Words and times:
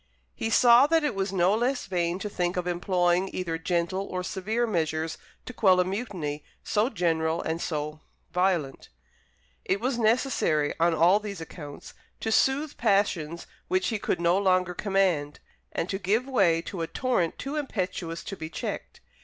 He 0.33 0.49
saw 0.49 0.87
that 0.87 1.03
it 1.03 1.13
was 1.13 1.31
no 1.31 1.53
less 1.53 1.85
vain 1.85 2.17
to 2.17 2.27
think 2.27 2.57
of 2.57 2.65
employing 2.65 3.29
either 3.31 3.59
gentle 3.59 4.03
or 4.07 4.23
severe 4.23 4.65
measures 4.65 5.19
to 5.45 5.53
quell 5.53 5.79
a 5.79 5.85
mutiny 5.85 6.43
so 6.63 6.89
general 6.89 7.39
and 7.43 7.61
so 7.61 7.99
violent. 8.33 8.89
It 9.63 9.79
was 9.79 9.99
necessary, 9.99 10.73
on 10.79 10.95
all 10.95 11.19
these 11.19 11.39
accounts, 11.39 11.93
to 12.21 12.31
soothe 12.31 12.77
passions 12.77 13.45
which 13.67 13.89
he 13.89 13.99
could 13.99 14.19
no 14.19 14.39
longer 14.39 14.73
command, 14.73 15.39
and 15.71 15.87
to 15.89 15.99
give 15.99 16.25
way 16.25 16.63
to 16.63 16.81
a 16.81 16.87
torrent 16.87 17.37
too 17.37 17.55
impetuous 17.55 18.23
to 18.23 18.35
be 18.35 18.49
checked. 18.49 19.01